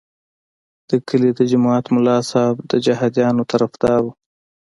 د 0.89 0.91
کلي 1.07 1.31
د 1.35 1.39
جومات 1.51 1.85
ملا 1.93 2.17
صاحب 2.31 2.57
د 2.71 2.73
جهادیانو 2.85 3.43
طرفدار 3.51 3.99
وو. 4.03 4.11